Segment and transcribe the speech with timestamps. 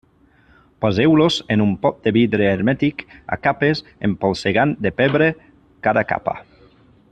[0.85, 3.05] Poseu-los en un pot de vidre hermètic,
[3.37, 5.29] a capes, empolsegant de pebre
[5.89, 6.37] cada capa.